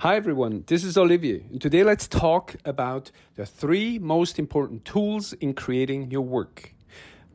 [0.00, 1.44] Hi everyone, this is Olivier.
[1.50, 6.72] And today let's talk about the three most important tools in creating your work.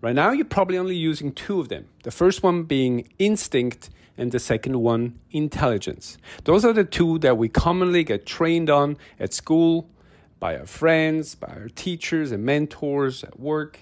[0.01, 1.85] Right now, you're probably only using two of them.
[2.01, 6.17] The first one being instinct, and the second one, intelligence.
[6.45, 9.87] Those are the two that we commonly get trained on at school,
[10.39, 13.79] by our friends, by our teachers and mentors at work.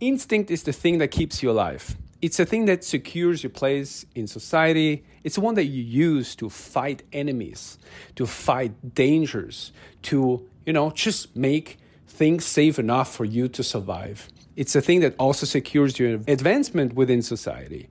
[0.00, 1.94] Instinct is the thing that keeps you alive.
[2.24, 5.04] It's a thing that secures your place in society.
[5.24, 7.76] It's one that you use to fight enemies,
[8.16, 9.72] to fight dangers,
[10.04, 11.76] to, you know, just make
[12.08, 14.30] things safe enough for you to survive.
[14.56, 17.90] It's a thing that also secures your advancement within society.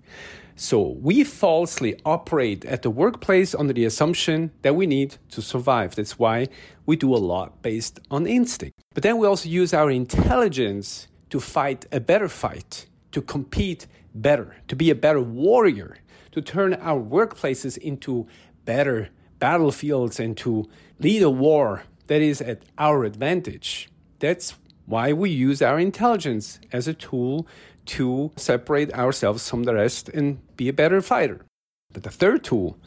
[0.55, 5.93] So we falsely operate at the workplace under the assumption that we need to survive.
[5.93, 6.47] That's why
[6.87, 8.79] we do a lot based on instinct.
[8.95, 14.55] But then we also use our intelligence to fight a better fight, to compete better,
[14.67, 15.97] to be a better warrior,
[16.31, 18.27] to turn our workplaces into
[18.65, 23.89] better battlefields and to lead a war that is at our advantage.
[24.19, 24.55] That's
[24.85, 27.47] why we use our intelligence as a tool
[27.85, 31.45] to separate ourselves from the rest and be a better fighter.
[31.91, 32.77] But the third tool,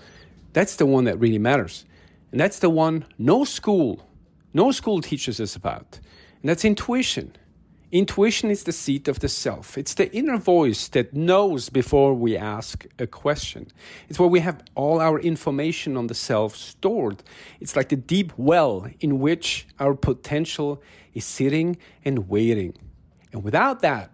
[0.53, 1.85] that's the one that really matters.
[2.33, 4.07] And that's the one no school,
[4.53, 6.01] no school teaches us about.
[6.41, 7.37] And that's intuition.
[7.93, 9.79] Intuition is the seat of the self.
[9.79, 13.69] It's the inner voice that knows before we ask a question.
[14.09, 17.23] It's where we have all our information on the self stored.
[17.61, 20.83] It's like the deep well in which our potential
[21.15, 22.75] is sitting and waiting.
[23.33, 24.11] And without that,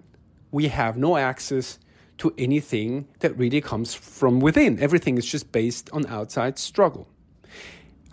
[0.51, 1.79] we have no access
[2.19, 4.79] to anything that really comes from within.
[4.81, 7.09] Everything is just based on outside struggle.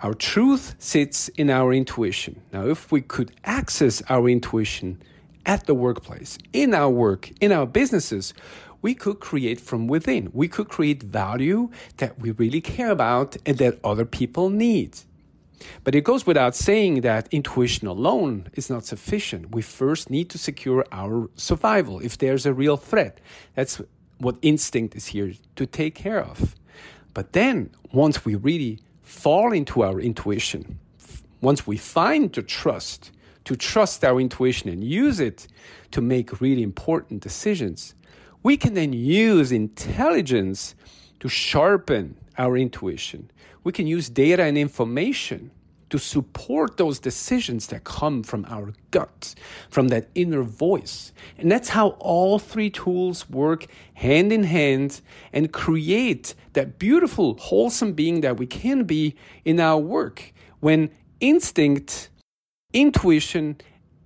[0.01, 2.41] Our truth sits in our intuition.
[2.53, 5.01] Now, if we could access our intuition,
[5.45, 8.33] at the workplace, in our work, in our businesses,
[8.81, 10.29] we could create from within.
[10.33, 14.99] We could create value that we really care about and that other people need.
[15.83, 19.53] But it goes without saying that intuition alone is not sufficient.
[19.53, 23.19] We first need to secure our survival if there's a real threat.
[23.55, 23.81] That's
[24.19, 26.55] what instinct is here to take care of.
[27.13, 30.79] But then, once we really fall into our intuition,
[31.41, 33.11] once we find the trust,
[33.49, 35.47] to trust our intuition and use it
[35.89, 37.95] to make really important decisions,
[38.43, 40.75] we can then use intelligence
[41.19, 43.31] to sharpen our intuition.
[43.63, 45.49] We can use data and information
[45.89, 49.33] to support those decisions that come from our gut,
[49.71, 51.11] from that inner voice.
[51.39, 55.01] And that's how all three tools work hand in hand
[55.33, 62.11] and create that beautiful, wholesome being that we can be in our work when instinct
[62.73, 63.57] intuition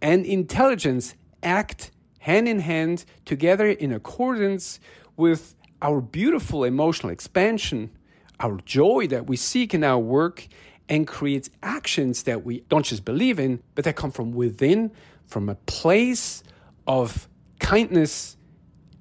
[0.01, 4.79] and intelligence act hand in hand together in accordance
[5.17, 7.91] with our beautiful emotional expansion,
[8.39, 10.47] our joy that we seek in our work,
[10.89, 14.91] and creates actions that we don't just believe in, but that come from within,
[15.25, 16.43] from a place
[16.87, 17.27] of
[17.59, 18.37] kindness,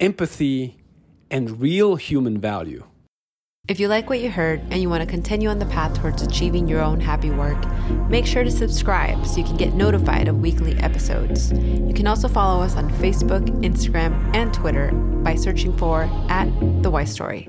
[0.00, 0.76] empathy,
[1.30, 2.84] and real human value.
[3.68, 6.20] If you like what you heard and you want to continue on the path towards
[6.20, 7.64] achieving your own happy work,
[8.08, 11.52] make sure to subscribe so you can get notified of weekly episodes.
[11.52, 16.46] You can also follow us on Facebook, Instagram, and Twitter by searching for at
[16.82, 17.46] The Why Story.